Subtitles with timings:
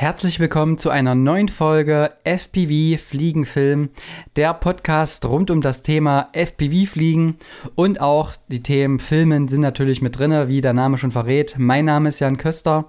[0.00, 3.90] Herzlich willkommen zu einer neuen Folge FPV Fliegenfilm,
[4.36, 7.36] der Podcast rund um das Thema FPV Fliegen
[7.74, 11.56] und auch die Themen Filmen sind natürlich mit drin, wie der Name schon verrät.
[11.58, 12.88] Mein Name ist Jan Köster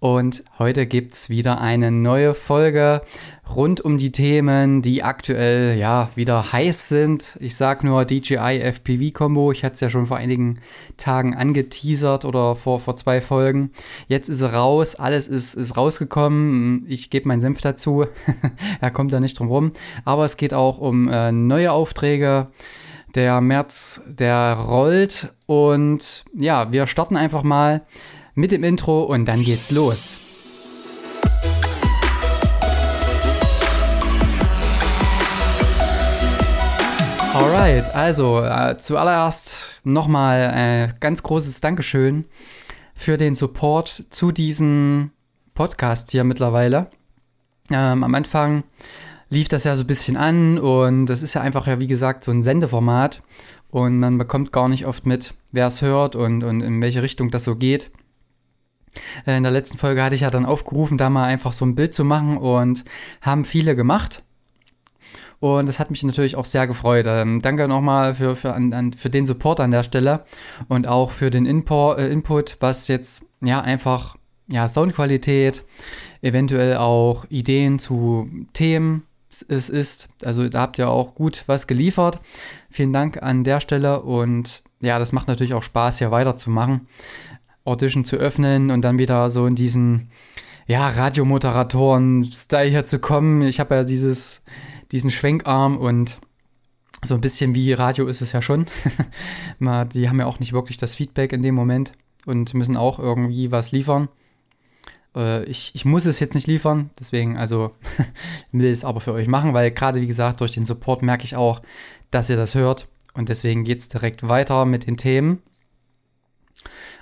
[0.00, 3.02] und heute gibt es wieder eine neue Folge
[3.52, 7.36] rund um die Themen, die aktuell ja wieder heiß sind.
[7.40, 9.50] Ich sage nur DJI FPV Combo.
[9.50, 10.60] Ich hatte es ja schon vor einigen
[10.98, 13.72] Tagen angeteasert oder vor, vor zwei Folgen.
[14.06, 16.84] Jetzt ist er raus, alles ist, ist rausgekommen.
[16.86, 18.06] Ich gebe meinen Senf dazu.
[18.80, 19.72] er kommt da nicht drum rum.
[20.04, 22.48] Aber es geht auch um äh, neue Aufträge.
[23.16, 27.80] Der März, der rollt und ja, wir starten einfach mal
[28.38, 30.20] mit dem Intro und dann geht's los.
[37.34, 42.26] Alright, also äh, zuallererst nochmal äh, ganz großes Dankeschön
[42.94, 45.10] für den Support zu diesem
[45.54, 46.90] Podcast hier mittlerweile.
[47.72, 48.62] Ähm, am Anfang
[49.30, 52.22] lief das ja so ein bisschen an und das ist ja einfach ja wie gesagt
[52.22, 53.20] so ein Sendeformat
[53.70, 57.32] und man bekommt gar nicht oft mit, wer es hört und, und in welche Richtung
[57.32, 57.90] das so geht.
[59.26, 61.74] Äh, in der letzten Folge hatte ich ja dann aufgerufen, da mal einfach so ein
[61.74, 62.84] Bild zu machen und
[63.22, 64.22] haben viele gemacht.
[65.40, 67.06] Und das hat mich natürlich auch sehr gefreut.
[67.08, 70.24] Ähm, danke nochmal für, für, an, an, für den Support an der Stelle
[70.68, 74.16] und auch für den Inpo, äh, Input, was jetzt ja einfach
[74.48, 75.64] ja, Soundqualität,
[76.22, 79.04] eventuell auch Ideen zu Themen
[79.48, 80.08] es ist.
[80.24, 82.20] Also da habt ihr auch gut was geliefert.
[82.70, 86.88] Vielen Dank an der Stelle und ja, das macht natürlich auch Spaß, hier weiterzumachen.
[87.68, 90.10] Audition zu öffnen und dann wieder so in diesen
[90.66, 93.42] ja, Radiomoderatoren-Style hier zu kommen.
[93.42, 94.42] Ich habe ja dieses,
[94.92, 96.18] diesen Schwenkarm und
[97.02, 98.66] so ein bisschen wie Radio ist es ja schon.
[99.60, 101.92] die haben ja auch nicht wirklich das Feedback in dem Moment
[102.26, 104.08] und müssen auch irgendwie was liefern.
[105.14, 107.72] Äh, ich, ich muss es jetzt nicht liefern, deswegen, also
[108.52, 111.36] will es aber für euch machen, weil gerade wie gesagt, durch den Support merke ich
[111.36, 111.62] auch,
[112.10, 112.88] dass ihr das hört.
[113.14, 115.42] Und deswegen geht es direkt weiter mit den Themen.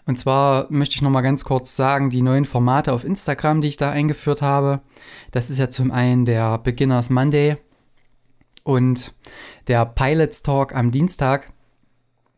[0.07, 3.69] Und zwar möchte ich noch mal ganz kurz sagen, die neuen Formate auf Instagram, die
[3.69, 4.81] ich da eingeführt habe.
[5.33, 7.57] Das ist ja zum einen der Beginners Monday
[8.63, 9.15] und
[9.67, 11.53] der Pilots Talk am Dienstag.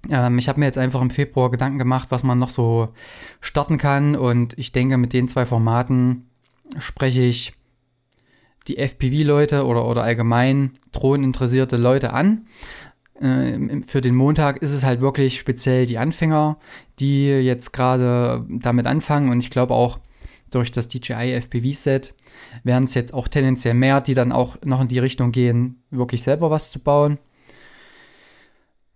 [0.09, 2.89] Ähm, ich habe mir jetzt einfach im Februar Gedanken gemacht, was man noch so
[3.41, 4.17] starten kann.
[4.17, 6.27] Und ich denke, mit den zwei Formaten
[6.79, 7.53] spreche ich
[8.67, 12.47] die FPV-Leute oder, oder allgemein drohneninteressierte Leute an.
[13.21, 16.59] Äh, für den Montag ist es halt wirklich speziell die Anfänger,
[16.99, 19.99] die jetzt gerade damit anfangen und ich glaube auch
[20.51, 22.15] durch das DJI FPV-Set
[22.65, 26.23] werden es jetzt auch tendenziell mehr, die dann auch noch in die Richtung gehen, wirklich
[26.23, 27.19] selber was zu bauen.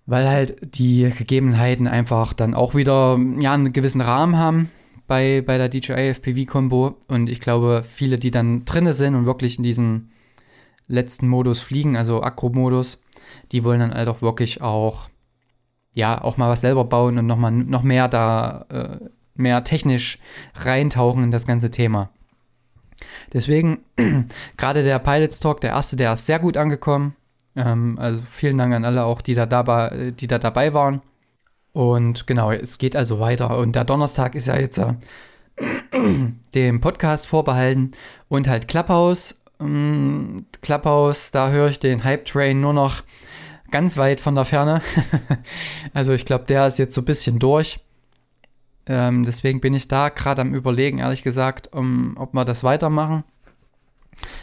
[0.07, 4.71] Weil halt die Gegebenheiten einfach dann auch wieder ja, einen gewissen Rahmen haben
[5.07, 6.97] bei, bei der DJI FPV-Kombo.
[7.09, 10.11] Und ich glaube, viele, die dann drinne sind und wirklich in diesen
[10.89, 13.01] letzten Modus fliegen, also Akro-Modus,
[13.53, 15.09] die wollen dann halt auch wirklich auch,
[15.95, 18.99] ja, auch mal was selber bauen und noch, noch mehr da, äh,
[19.35, 20.19] mehr technisch
[20.55, 22.11] reintauchen in das ganze Thema.
[23.33, 23.85] Deswegen,
[24.57, 27.17] gerade der Pilots Talk, der erste, der ist sehr gut angekommen.
[27.57, 31.03] Ähm, also vielen Dank an alle auch, die da, dabei, die da dabei waren.
[31.73, 33.57] Und genau, es geht also weiter.
[33.57, 34.95] Und der Donnerstag ist ja jetzt äh,
[36.55, 37.93] dem Podcast vorbehalten
[38.29, 43.03] und halt Clubhouse ähm, Clubhouse, da höre ich den Hype Train nur noch
[43.71, 44.83] ganz weit von der Ferne.
[45.95, 47.81] also ich glaube, der ist jetzt so ein bisschen durch.
[48.87, 53.25] Ähm, deswegen bin ich da gerade am Überlegen, ehrlich gesagt, um, ob wir das weitermachen.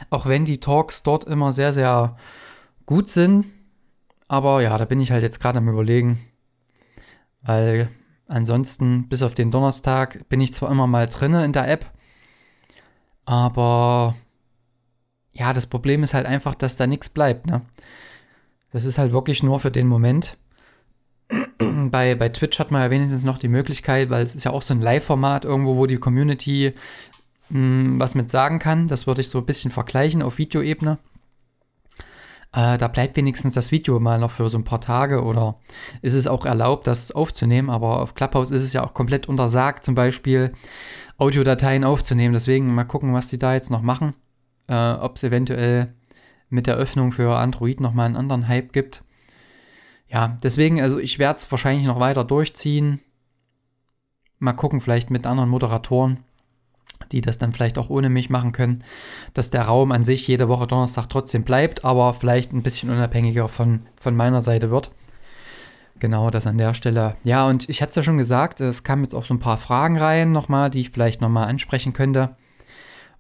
[0.10, 2.18] Auch wenn die Talks dort immer sehr, sehr
[2.86, 3.46] gut sind.
[4.28, 6.20] Aber ja, da bin ich halt jetzt gerade am Überlegen.
[7.42, 7.90] Weil
[8.28, 11.86] ansonsten, bis auf den Donnerstag, bin ich zwar immer mal drinne in der App.
[13.26, 14.16] Aber
[15.40, 17.62] ja, das Problem ist halt einfach, dass da nichts bleibt, ne?
[18.72, 20.38] Das ist halt wirklich nur für den Moment.
[21.90, 24.62] bei, bei Twitch hat man ja wenigstens noch die Möglichkeit, weil es ist ja auch
[24.62, 26.74] so ein Live-Format irgendwo, wo die Community
[27.50, 28.90] mh, hm, was mit sagen kann.
[28.90, 31.00] Das würde ich so ein bisschen vergleichen auf Videoebene.
[32.52, 35.56] Äh, da bleibt wenigstens das Video mal noch für so ein paar Tage oder
[36.02, 39.86] ist es auch erlaubt, das aufzunehmen, aber auf Clubhouse ist es ja auch komplett untersagt,
[39.86, 40.52] zum Beispiel
[41.18, 42.34] Audiodateien aufzunehmen.
[42.34, 44.16] Deswegen mal gucken, was die da jetzt noch machen
[44.70, 45.94] äh, ob es eventuell
[46.50, 49.04] mit der Öffnung für Android nochmal einen anderen Hype gibt.
[50.08, 53.00] Ja, deswegen, also ich werde es wahrscheinlich noch weiter durchziehen.
[54.40, 56.24] Mal gucken, vielleicht mit anderen Moderatoren,
[57.12, 58.84] die das dann vielleicht auch ohne mich machen können,
[59.34, 63.48] dass der Raum an sich jede Woche Donnerstag trotzdem bleibt, aber vielleicht ein bisschen unabhängiger
[63.50, 64.92] von, von meiner Seite wird.
[66.00, 67.18] Genau, das an der Stelle.
[67.24, 69.58] Ja, und ich hatte es ja schon gesagt, es kamen jetzt auch so ein paar
[69.58, 72.38] Fragen rein nochmal, die ich vielleicht nochmal ansprechen könnte.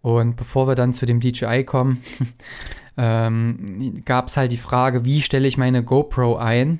[0.01, 2.03] Und bevor wir dann zu dem DJI kommen,
[2.97, 6.79] ähm, gab es halt die Frage, wie stelle ich meine GoPro ein?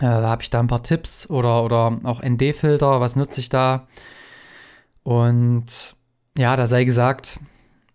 [0.00, 3.48] Äh, da habe ich da ein paar Tipps oder, oder auch ND-Filter, was nutze ich
[3.48, 3.86] da?
[5.02, 5.96] Und
[6.36, 7.40] ja, da sei gesagt,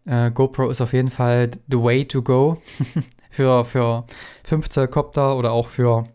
[0.05, 2.61] äh, GoPro ist auf jeden Fall the way to go
[3.29, 4.05] für, für
[4.43, 6.07] 5 Zoll Copter oder auch für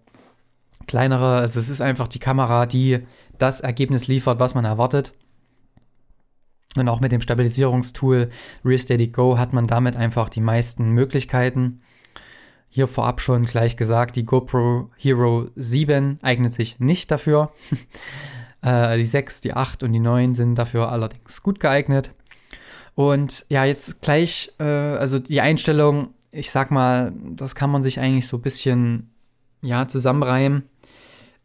[0.87, 1.37] kleinere.
[1.37, 3.07] Also es ist einfach die Kamera, die
[3.39, 5.13] das Ergebnis liefert, was man erwartet.
[6.79, 8.31] Und auch mit dem Stabilisierungstool
[8.65, 11.81] RealSteady Go hat man damit einfach die meisten Möglichkeiten.
[12.69, 17.51] Hier vorab schon gleich gesagt, die GoPro Hero 7 eignet sich nicht dafür.
[18.63, 22.13] äh, die 6, die 8 und die 9 sind dafür allerdings gut geeignet.
[22.95, 28.01] Und ja, jetzt gleich, äh, also die Einstellung, ich sag mal, das kann man sich
[28.01, 29.11] eigentlich so ein bisschen,
[29.63, 30.69] ja, zusammenreimen.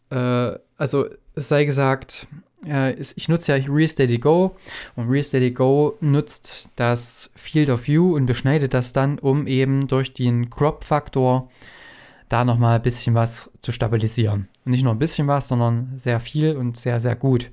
[0.09, 2.27] Äh, also es sei gesagt,
[2.67, 4.55] äh, ich nutze ja RealSteady Go
[4.95, 10.13] und RealSteady Go nutzt das Field of View und beschneidet das dann, um eben durch
[10.13, 11.49] den Crop-Faktor
[12.29, 14.47] da nochmal ein bisschen was zu stabilisieren.
[14.65, 17.49] Und nicht nur ein bisschen was, sondern sehr viel und sehr, sehr gut.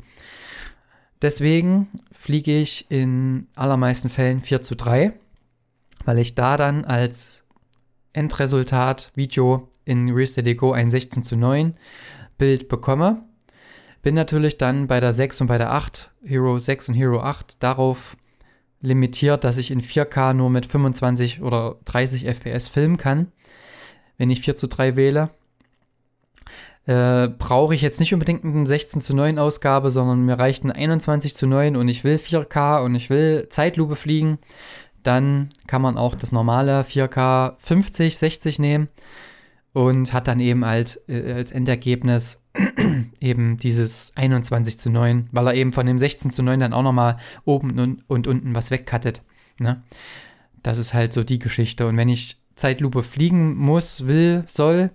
[1.23, 5.13] Deswegen fliege ich in allermeisten Fällen 4 zu 3,
[6.05, 7.45] weil ich da dann als
[8.13, 11.75] Endresultat Video in RealSteady Go ein 16 zu 9
[12.39, 13.23] Bild bekomme
[14.03, 17.63] bin natürlich dann bei der 6 und bei der 8, Hero 6 und Hero 8,
[17.63, 18.17] darauf
[18.81, 23.31] limitiert, dass ich in 4K nur mit 25 oder 30 FPS filmen kann,
[24.17, 25.31] wenn ich 4 zu 3 wähle.
[26.87, 30.73] Äh, brauche ich jetzt nicht unbedingt eine 16 zu 9 Ausgabe, sondern mir reicht ein
[30.73, 34.39] 21 zu 9 und ich will 4K und ich will Zeitlupe fliegen,
[35.03, 38.89] dann kann man auch das normale 4K 50, 60 nehmen
[39.73, 42.43] und hat dann eben halt äh, als Endergebnis
[43.21, 46.83] eben dieses 21 zu 9, weil er eben von dem 16 zu 9 dann auch
[46.83, 49.23] nochmal oben und, und unten was wegcuttet.
[49.59, 49.83] Ne?
[50.63, 51.87] Das ist halt so die Geschichte.
[51.87, 54.91] Und wenn ich Zeitlupe fliegen muss, will, soll,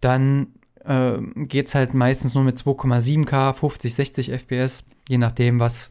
[0.00, 0.48] dann
[0.84, 5.90] äh, geht es halt meistens nur mit 2,7K, 50, 60 FPS, je nachdem, was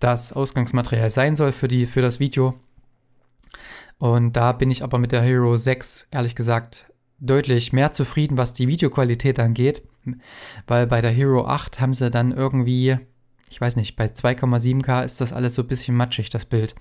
[0.00, 2.54] das Ausgangsmaterial sein soll für, die, für das Video.
[3.98, 8.54] Und da bin ich aber mit der Hero 6 ehrlich gesagt deutlich mehr zufrieden, was
[8.54, 9.82] die Videoqualität angeht,
[10.66, 12.96] weil bei der Hero 8 haben sie dann irgendwie,
[13.50, 16.74] ich weiß nicht, bei 2,7K ist das alles so ein bisschen matschig, das Bild.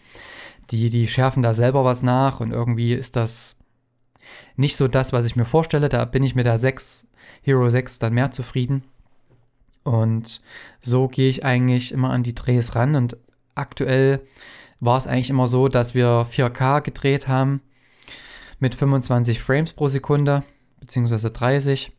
[0.70, 3.58] Die, die schärfen da selber was nach und irgendwie ist das
[4.56, 5.90] nicht so das, was ich mir vorstelle.
[5.90, 7.08] Da bin ich mit der 6,
[7.42, 8.84] Hero 6 dann mehr zufrieden.
[9.84, 10.42] Und
[10.82, 13.18] so gehe ich eigentlich immer an die Drehs ran und
[13.56, 14.22] aktuell
[14.80, 17.62] war es eigentlich immer so, dass wir 4K gedreht haben
[18.60, 20.44] mit 25 Frames pro Sekunde,
[20.80, 21.92] beziehungsweise 30.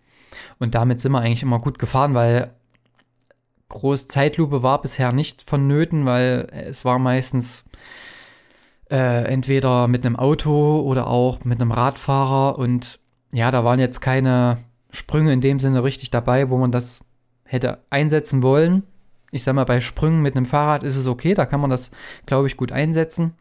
[0.59, 2.55] Und damit sind wir eigentlich immer gut gefahren, weil
[3.69, 7.65] groß Zeitlupe war bisher nicht vonnöten, weil es war meistens
[8.91, 12.99] äh, entweder mit einem Auto oder auch mit einem Radfahrer und
[13.31, 14.59] ja, da waren jetzt keine
[14.91, 17.05] Sprünge in dem Sinne richtig dabei, wo man das
[17.45, 18.85] hätte einsetzen wollen.
[19.31, 21.91] Ich sag mal, bei Sprüngen mit einem Fahrrad ist es okay, da kann man das,
[22.25, 23.35] glaube ich, gut einsetzen.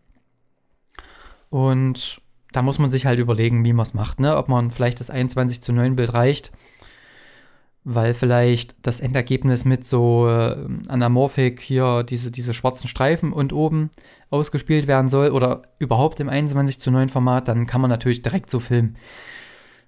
[1.50, 2.22] Und
[2.52, 4.38] da muss man sich halt überlegen, wie man es macht, ne?
[4.38, 6.52] Ob man vielleicht das 21 zu 9 Bild reicht,
[7.84, 10.58] weil vielleicht das Endergebnis mit so äh,
[10.88, 13.90] Anamorphic hier diese, diese schwarzen Streifen und oben
[14.30, 18.50] ausgespielt werden soll oder überhaupt im 21 zu 9 Format, dann kann man natürlich direkt
[18.50, 18.98] so filmen.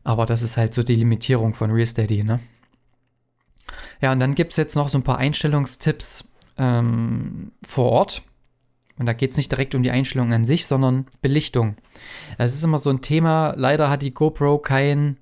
[0.03, 2.39] Aber das ist halt so die Limitierung von RealSteady, ne?
[4.01, 8.22] Ja, und dann gibt es jetzt noch so ein paar Einstellungstipps ähm, vor Ort.
[9.00, 11.77] Und da geht es nicht direkt um die Einstellung an sich, sondern Belichtung.
[12.38, 13.53] Das ist immer so ein Thema.
[13.56, 15.18] Leider hat die GoPro kein,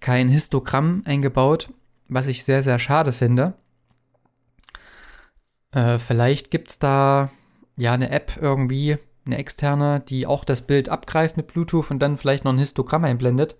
[0.00, 1.72] kein Histogramm eingebaut,
[2.08, 3.54] was ich sehr, sehr schade finde.
[5.70, 7.30] Äh, vielleicht gibt es da
[7.76, 12.18] ja eine App irgendwie, eine externe, die auch das Bild abgreift mit Bluetooth und dann
[12.18, 13.56] vielleicht noch ein Histogramm einblendet.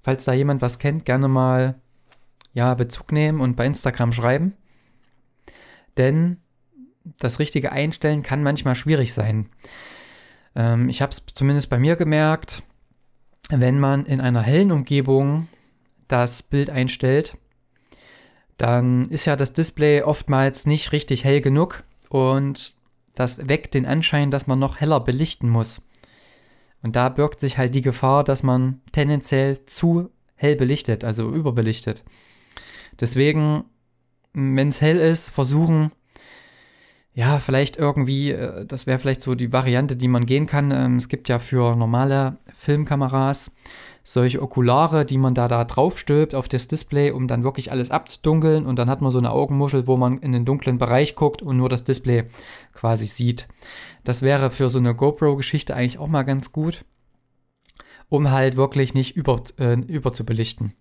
[0.00, 1.74] Falls da jemand was kennt, gerne mal
[2.54, 4.54] ja, Bezug nehmen und bei Instagram schreiben.
[5.98, 6.38] Denn
[7.18, 9.48] das richtige Einstellen kann manchmal schwierig sein.
[10.54, 12.62] Ähm, ich habe es zumindest bei mir gemerkt,
[13.50, 15.48] wenn man in einer hellen Umgebung
[16.06, 17.36] das Bild einstellt,
[18.56, 22.74] dann ist ja das Display oftmals nicht richtig hell genug und
[23.14, 25.82] das weckt den Anschein, dass man noch heller belichten muss.
[26.82, 32.04] Und da birgt sich halt die Gefahr, dass man tendenziell zu hell belichtet, also überbelichtet.
[33.00, 33.64] Deswegen,
[34.32, 35.90] wenn es hell ist, versuchen
[37.18, 40.70] ja, vielleicht irgendwie, äh, das wäre vielleicht so die Variante, die man gehen kann.
[40.70, 43.56] Ähm, es gibt ja für normale Filmkameras
[44.04, 47.90] solche Okulare, die man da, da drauf stülpt auf das Display, um dann wirklich alles
[47.90, 48.66] abzudunkeln.
[48.66, 51.56] Und dann hat man so eine Augenmuschel, wo man in den dunklen Bereich guckt und
[51.56, 52.26] nur das Display
[52.72, 53.48] quasi sieht.
[54.04, 56.84] Das wäre für so eine GoPro-Geschichte eigentlich auch mal ganz gut,
[58.08, 60.74] um halt wirklich nicht über, äh, überzubelichten.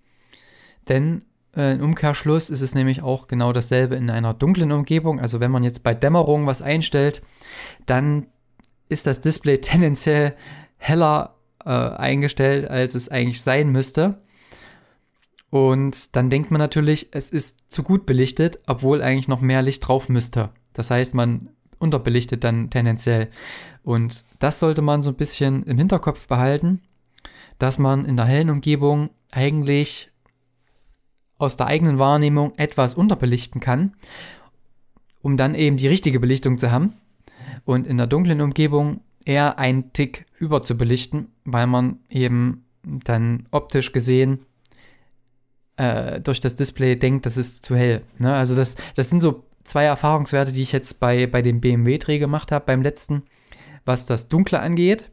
[0.87, 1.23] Denn
[1.57, 5.19] äh, im Umkehrschluss ist es nämlich auch genau dasselbe in einer dunklen Umgebung.
[5.19, 7.23] Also wenn man jetzt bei Dämmerung was einstellt,
[7.87, 8.27] dann
[8.87, 10.35] ist das Display tendenziell
[10.77, 11.35] heller
[11.65, 14.21] äh, eingestellt, als es eigentlich sein müsste.
[15.49, 19.87] Und dann denkt man natürlich, es ist zu gut belichtet, obwohl eigentlich noch mehr Licht
[19.87, 20.49] drauf müsste.
[20.73, 21.49] Das heißt, man
[21.79, 23.29] unterbelichtet dann tendenziell.
[23.83, 26.81] Und das sollte man so ein bisschen im Hinterkopf behalten,
[27.59, 30.11] dass man in der hellen Umgebung eigentlich
[31.37, 33.93] aus der eigenen Wahrnehmung etwas unterbelichten kann,
[35.21, 36.93] um dann eben die richtige Belichtung zu haben.
[37.65, 44.45] Und in der dunklen Umgebung eher einen Tick überzubelichten, weil man eben dann optisch gesehen
[45.75, 48.03] äh, durch das Display denkt, das ist zu hell.
[48.17, 48.33] Ne?
[48.33, 52.51] Also das, das sind so zwei Erfahrungswerte, die ich jetzt bei, bei dem BMW-Dreh gemacht
[52.51, 53.23] habe, beim letzten,
[53.85, 55.09] was das Dunkle angeht.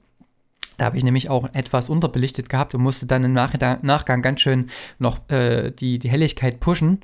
[0.77, 4.71] Da habe ich nämlich auch etwas unterbelichtet gehabt und musste dann im Nachgang ganz schön
[4.99, 7.01] noch äh, die, die Helligkeit pushen.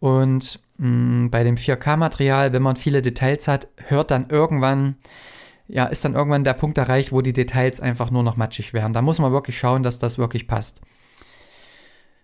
[0.00, 4.96] Und mh, mm, bei dem 4K-Material, wenn man viele Details hat, hört dann irgendwann,
[5.66, 8.92] ja, ist dann irgendwann der Punkt erreicht, wo die Details einfach nur noch matschig werden.
[8.92, 10.80] Da muss man wirklich schauen, dass das wirklich passt.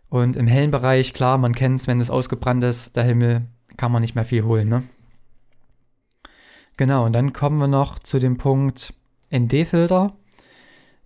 [0.08, 3.46] Und im hellen Bereich, klar, man kennt es, wenn es ausgebrannt ist, der Himmel,
[3.76, 4.84] kann man nicht mehr viel holen, ne?
[6.76, 8.94] Genau, und dann kommen wir noch zu dem Punkt
[9.32, 10.16] ND-Filter.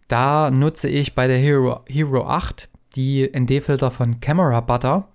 [0.08, 5.08] Da nutze ich bei der Hero, Hero 8 die ND-Filter von Camera Butter.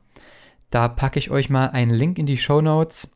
[0.69, 3.11] Da packe ich euch mal einen Link in die Show Notes.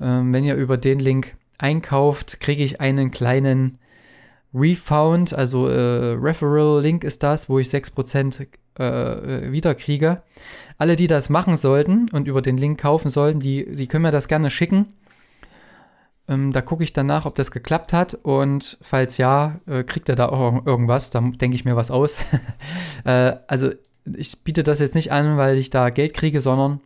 [0.00, 3.78] Ähm, wenn ihr über den Link einkauft, kriege ich einen kleinen
[4.52, 8.46] Refound, also äh, Referral-Link ist das, wo ich 6%
[8.78, 10.22] äh, wieder kriege.
[10.78, 14.10] Alle, die das machen sollten und über den Link kaufen sollten, die, die können mir
[14.10, 14.92] das gerne schicken.
[16.26, 20.14] Ähm, da gucke ich danach, ob das geklappt hat und falls ja, äh, kriegt er
[20.14, 21.10] da auch irgendwas.
[21.10, 22.24] Da denke ich mir was aus.
[23.04, 23.70] äh, also
[24.16, 26.80] ich biete das jetzt nicht an, weil ich da Geld kriege, sondern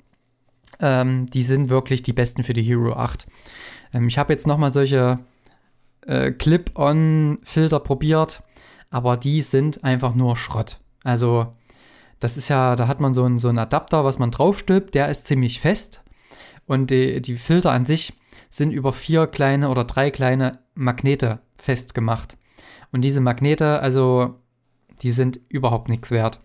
[0.80, 3.26] ähm, die sind wirklich die besten für die Hero 8.
[3.94, 5.20] Ähm, ich habe jetzt nochmal solche
[6.06, 8.42] äh, Clip-on-Filter probiert,
[8.90, 10.80] aber die sind einfach nur Schrott.
[11.04, 11.52] Also
[12.20, 15.08] das ist ja, da hat man so einen, so einen Adapter, was man draufstülpt, der
[15.08, 16.02] ist ziemlich fest
[16.66, 18.17] und die, die Filter an sich
[18.48, 22.36] sind über vier kleine oder drei kleine Magnete festgemacht.
[22.92, 24.36] Und diese Magnete, also,
[25.02, 26.40] die sind überhaupt nichts wert.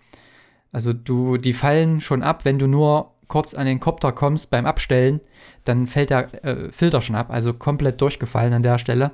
[0.72, 4.66] Also du, die fallen schon ab, wenn du nur kurz an den Kopter kommst beim
[4.66, 5.22] Abstellen,
[5.64, 9.12] dann fällt der äh, Filter schon ab, also komplett durchgefallen an der Stelle.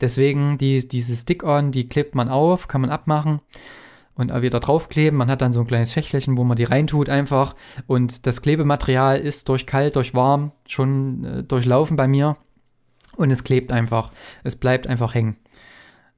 [0.00, 3.40] Deswegen die, diese Stick-On, die klebt man auf, kann man abmachen
[4.14, 5.18] und wieder draufkleben.
[5.18, 7.54] Man hat dann so ein kleines Schächtelchen, wo man die reintut einfach.
[7.86, 12.36] Und das Klebematerial ist durch kalt, durch warm schon äh, durchlaufen bei mir.
[13.16, 14.10] Und es klebt einfach.
[14.42, 15.36] Es bleibt einfach hängen.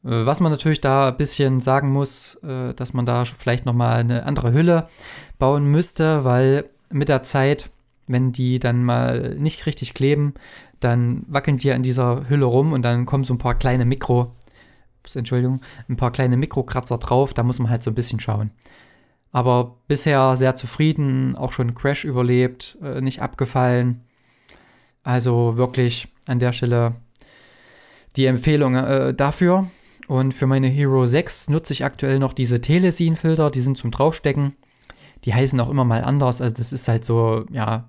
[0.04, 3.98] Äh, was man natürlich da ein bisschen sagen muss, äh, dass man da vielleicht nochmal
[3.98, 4.88] eine andere Hülle
[5.38, 7.70] bauen müsste, weil mit der Zeit,
[8.06, 10.34] wenn die dann mal nicht richtig kleben,
[10.80, 14.32] dann wackeln die an dieser Hülle rum und dann kommen so ein paar kleine Mikro,
[15.14, 17.34] Entschuldigung, ein paar kleine Mikrokratzer drauf.
[17.34, 18.50] Da muss man halt so ein bisschen schauen.
[19.32, 24.02] Aber bisher sehr zufrieden, auch schon Crash überlebt, äh, nicht abgefallen.
[25.02, 26.94] Also wirklich an der Stelle
[28.16, 29.68] die Empfehlung äh, dafür.
[30.06, 34.54] Und für meine Hero 6 nutze ich aktuell noch diese Telesin-Filter, die sind zum Draufstecken.
[35.24, 36.40] Die heißen auch immer mal anders.
[36.40, 37.88] Also das ist halt so, ja,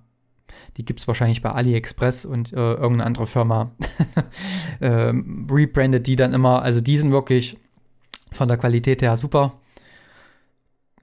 [0.77, 3.71] die gibt es wahrscheinlich bei AliExpress und äh, irgendeine andere Firma
[4.81, 6.61] ähm, rebrandet die dann immer.
[6.61, 7.57] Also die sind wirklich
[8.31, 9.53] von der Qualität her super.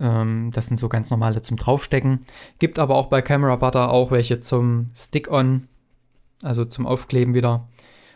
[0.01, 2.21] Ähm, das sind so ganz normale zum Draufstecken.
[2.59, 5.69] Gibt aber auch bei Camera Butter auch welche zum Stick-On,
[6.43, 7.69] also zum Aufkleben wieder,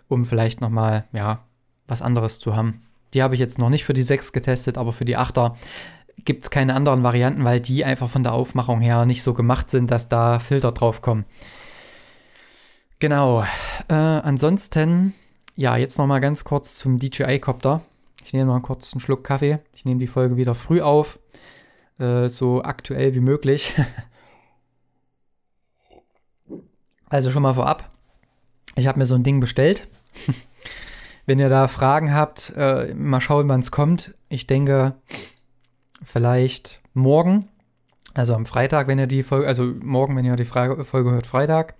[0.08, 1.44] um vielleicht nochmal, ja,
[1.86, 2.82] was anderes zu haben.
[3.14, 5.54] Die habe ich jetzt noch nicht für die 6 getestet, aber für die 8er
[6.24, 9.70] gibt es keine anderen Varianten, weil die einfach von der Aufmachung her nicht so gemacht
[9.70, 11.24] sind, dass da Filter drauf kommen.
[12.98, 13.44] Genau.
[13.88, 15.14] Äh, ansonsten,
[15.54, 17.82] ja, jetzt noch mal ganz kurz zum DJI-Copter.
[18.24, 19.58] Ich nehme mal kurz einen Schluck Kaffee.
[19.74, 21.18] Ich nehme die Folge wieder früh auf,
[21.98, 23.74] äh, so aktuell wie möglich.
[27.08, 27.90] also schon mal vorab.
[28.74, 29.88] Ich habe mir so ein Ding bestellt.
[31.26, 34.14] Wenn ihr da Fragen habt, äh, mal schauen, wann es kommt.
[34.28, 34.94] Ich denke,
[36.02, 37.48] vielleicht morgen,
[38.14, 41.74] also am Freitag, wenn ihr die Folge, also morgen, wenn ihr die Folge hört, Freitag.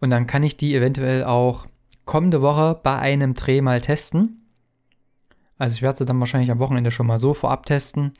[0.00, 1.66] Und dann kann ich die eventuell auch
[2.04, 4.46] kommende Woche bei einem Dreh mal testen.
[5.58, 8.12] Also ich werde sie dann wahrscheinlich am Wochenende schon mal so vorab testen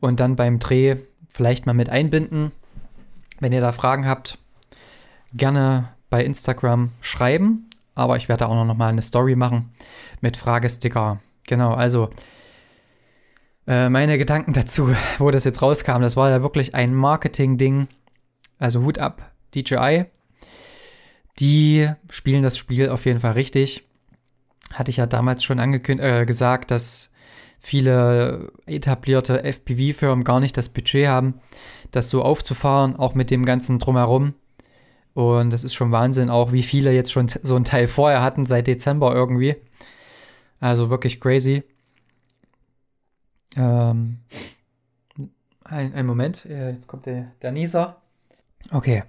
[0.00, 0.96] und dann beim Dreh
[1.28, 2.52] vielleicht mal mit einbinden.
[3.40, 4.38] Wenn ihr da Fragen habt,
[5.34, 7.68] gerne bei Instagram schreiben.
[7.96, 9.72] Aber ich werde auch noch mal eine Story machen
[10.20, 11.20] mit Fragesticker.
[11.46, 12.10] Genau, also
[13.66, 17.88] äh, meine Gedanken dazu, wo das jetzt rauskam, das war ja wirklich ein Marketing-Ding.
[18.58, 20.06] Also Hut ab, DJI.
[21.40, 23.84] Die spielen das Spiel auf jeden Fall richtig.
[24.72, 27.10] Hatte ich ja damals schon angekündigt, äh, gesagt, dass
[27.58, 31.40] viele etablierte FPV-Firmen gar nicht das Budget haben,
[31.90, 34.34] das so aufzufahren, auch mit dem ganzen Drumherum.
[35.14, 38.46] Und das ist schon Wahnsinn, auch wie viele jetzt schon so ein Teil vorher hatten,
[38.46, 39.56] seit Dezember irgendwie.
[40.60, 41.62] Also wirklich crazy.
[43.56, 44.18] Ähm,
[45.64, 48.00] ein, ein Moment, äh, jetzt kommt der, der Nieser.
[48.70, 49.04] Okay.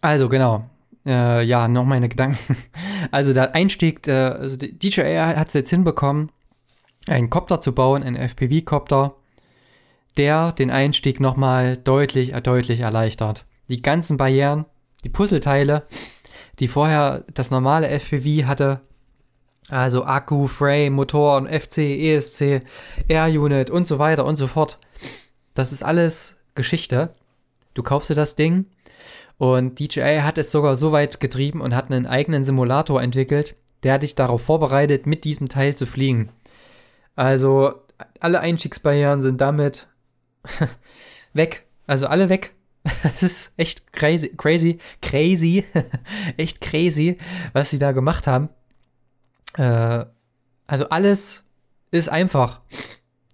[0.00, 0.68] Also genau.
[1.06, 2.38] Äh, ja, noch meine Gedanken.
[3.12, 6.30] Also der Einstieg, äh, also DJI hat es jetzt hinbekommen,
[7.06, 9.14] einen Copter zu bauen, einen FPV-Copter,
[10.16, 13.46] der den Einstieg nochmal deutlich, deutlich erleichtert.
[13.68, 14.66] Die ganzen Barrieren,
[15.04, 15.86] die Puzzleteile,
[16.58, 18.80] die vorher das normale FPV hatte,
[19.70, 22.62] also Akku, Frame, Motor FC, ESC,
[23.08, 24.78] Air-Unit und so weiter und so fort.
[25.54, 27.14] Das ist alles Geschichte.
[27.74, 28.66] Du kaufst dir das Ding
[29.36, 33.98] und DJI hat es sogar so weit getrieben und hat einen eigenen Simulator entwickelt, der
[33.98, 36.30] dich darauf vorbereitet, mit diesem Teil zu fliegen.
[37.14, 37.74] Also
[38.20, 39.88] alle Einstiegsbarrieren sind damit
[41.32, 41.66] weg.
[41.86, 42.54] Also alle weg.
[43.04, 45.64] Es ist echt crazy, crazy, crazy,
[46.36, 47.18] echt crazy,
[47.52, 48.48] was sie da gemacht haben.
[49.54, 50.04] Äh,
[50.66, 51.48] also alles
[51.90, 52.60] ist einfach.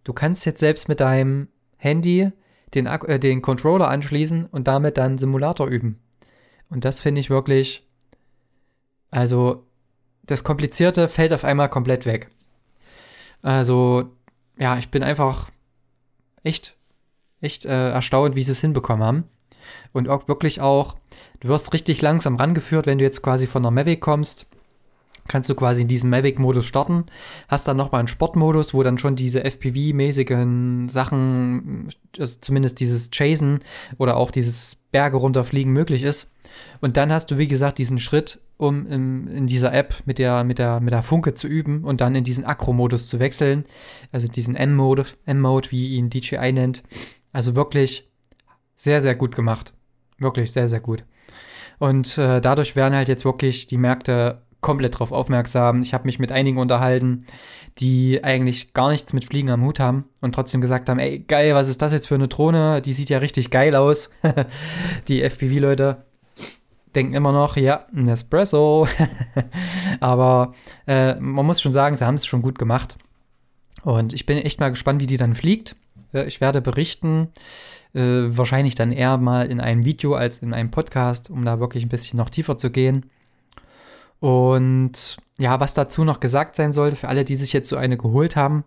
[0.04, 2.30] Du kannst jetzt selbst mit deinem Handy
[2.74, 6.00] den, äh, den Controller anschließen und damit dann Simulator üben.
[6.68, 7.88] Und das finde ich wirklich,
[9.10, 9.66] also
[10.22, 12.30] das Komplizierte fällt auf einmal komplett weg.
[13.42, 14.16] Also
[14.58, 15.50] ja, ich bin einfach
[16.42, 16.76] echt,
[17.40, 19.24] echt äh, erstaunt, wie sie es hinbekommen haben.
[19.92, 20.96] Und auch wirklich auch,
[21.40, 24.46] du wirst richtig langsam rangeführt, wenn du jetzt quasi von der Mavic kommst
[25.28, 27.04] kannst du quasi in diesem Mavic-Modus starten,
[27.48, 33.60] hast dann nochmal einen Sportmodus, wo dann schon diese FPV-mäßigen Sachen, also zumindest dieses Chasen
[33.98, 36.30] oder auch dieses Berge runterfliegen möglich ist.
[36.80, 40.44] Und dann hast du, wie gesagt, diesen Schritt, um in, in dieser App mit der,
[40.44, 43.64] mit, der, mit der Funke zu üben und dann in diesen Akro-Modus zu wechseln.
[44.12, 46.82] Also diesen M-Mode, M-Mode, wie ihn DJI nennt.
[47.32, 48.08] Also wirklich
[48.76, 49.74] sehr, sehr gut gemacht.
[50.18, 51.04] Wirklich sehr, sehr gut.
[51.78, 55.82] Und äh, dadurch werden halt jetzt wirklich die Märkte komplett drauf aufmerksam.
[55.82, 57.26] Ich habe mich mit einigen unterhalten,
[57.78, 61.54] die eigentlich gar nichts mit Fliegen am Hut haben und trotzdem gesagt haben, ey, geil,
[61.54, 62.80] was ist das jetzt für eine Drohne?
[62.80, 64.10] Die sieht ja richtig geil aus.
[65.08, 65.98] die FPV-Leute
[66.94, 68.88] denken immer noch, ja, ein Espresso.
[70.00, 70.54] Aber
[70.86, 72.96] äh, man muss schon sagen, sie haben es schon gut gemacht.
[73.82, 75.76] Und ich bin echt mal gespannt, wie die dann fliegt.
[76.14, 77.28] Äh, ich werde berichten,
[77.92, 81.84] äh, wahrscheinlich dann eher mal in einem Video als in einem Podcast, um da wirklich
[81.84, 83.10] ein bisschen noch tiefer zu gehen.
[84.24, 87.98] Und ja, was dazu noch gesagt sein sollte, für alle, die sich jetzt so eine
[87.98, 88.64] geholt haben,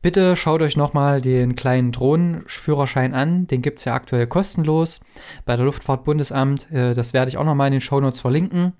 [0.00, 3.46] bitte schaut euch nochmal den kleinen Drohnenführerschein an.
[3.46, 5.00] Den gibt es ja aktuell kostenlos
[5.44, 6.72] bei der Luftfahrtbundesamt.
[6.72, 8.72] Äh, das werde ich auch nochmal in den Shownotes verlinken.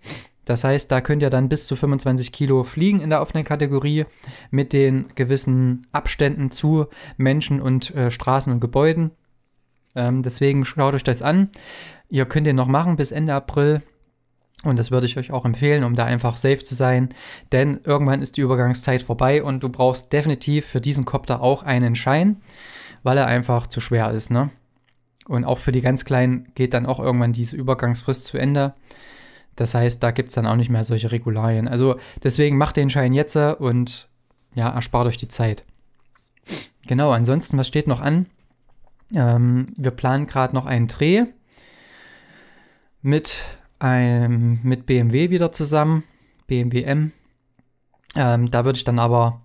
[0.47, 4.07] Das heißt, da könnt ihr dann bis zu 25 Kilo fliegen in der offenen Kategorie
[4.51, 6.87] mit den gewissen Abständen zu
[7.19, 9.11] Menschen und äh, Straßen und Gebäuden.
[9.95, 11.51] Ähm, deswegen schaut euch das an.
[12.09, 13.83] Ihr könnt den noch machen bis Ende April.
[14.65, 17.11] Und das würde ich euch auch empfehlen, um da einfach safe zu sein.
[17.53, 21.95] Denn irgendwann ist die Übergangszeit vorbei und du brauchst definitiv für diesen Copter auch einen
[21.95, 22.41] Schein,
[23.05, 24.31] weil er einfach zu schwer ist.
[24.31, 24.51] Ne?
[25.29, 28.75] Und auch für die ganz Kleinen geht dann auch irgendwann diese Übergangsfrist zu Ende.
[29.55, 31.69] Das heißt, da gibt es dann auch nicht mehr solche Regularien.
[31.69, 34.09] Also deswegen macht den Schein jetzt und
[34.55, 35.65] ja, erspart euch die Zeit.
[36.87, 38.27] Genau, ansonsten, was steht noch an?
[39.15, 41.25] Ähm, wir planen gerade noch einen Dreh
[43.03, 43.43] mit
[43.81, 46.05] ähm, mit BMW wieder zusammen,
[46.47, 47.13] BMW M.
[48.17, 49.41] Ähm, da würde ich dann aber,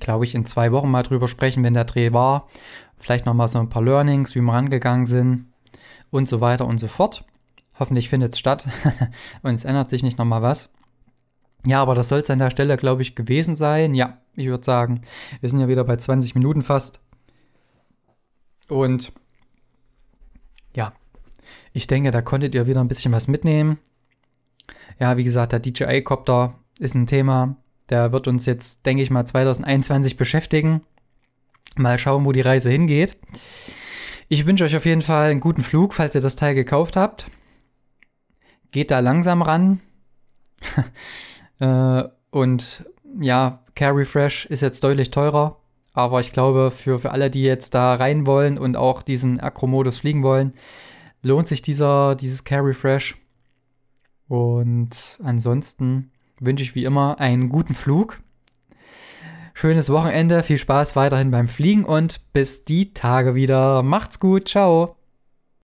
[0.00, 2.48] glaube ich, in zwei Wochen mal drüber sprechen, wenn der Dreh war.
[2.96, 5.46] Vielleicht nochmal so ein paar Learnings, wie wir rangegangen sind
[6.10, 7.24] und so weiter und so fort.
[7.78, 8.66] Hoffentlich findet es statt
[9.42, 10.72] und es ändert sich nicht nochmal was.
[11.66, 13.94] Ja, aber das soll es an der Stelle, glaube ich, gewesen sein.
[13.94, 15.02] Ja, ich würde sagen,
[15.40, 17.00] wir sind ja wieder bei 20 Minuten fast.
[18.68, 19.12] Und
[21.78, 23.78] ich denke, da konntet ihr wieder ein bisschen was mitnehmen.
[24.98, 27.56] Ja, wie gesagt, der DJI-Copter ist ein Thema.
[27.88, 30.82] Der wird uns jetzt, denke ich mal, 2021 beschäftigen.
[31.76, 33.16] Mal schauen, wo die Reise hingeht.
[34.28, 37.30] Ich wünsche euch auf jeden Fall einen guten Flug, falls ihr das Teil gekauft habt.
[38.72, 39.80] Geht da langsam ran.
[41.60, 42.86] äh, und
[43.20, 45.60] ja, Care Refresh ist jetzt deutlich teurer,
[45.92, 49.98] aber ich glaube, für, für alle, die jetzt da rein wollen und auch diesen Akro-Modus
[49.98, 50.54] fliegen wollen,
[51.22, 53.16] lohnt sich dieser, dieses Care Refresh.
[54.28, 58.20] Und ansonsten wünsche ich wie immer einen guten Flug.
[59.54, 63.82] Schönes Wochenende, viel Spaß weiterhin beim Fliegen und bis die Tage wieder.
[63.82, 64.97] Macht's gut, ciao.